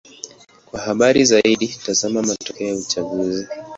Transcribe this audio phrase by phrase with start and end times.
[0.65, 3.47] Kwa habari zaidi: tazama matokeo ya uchaguzi.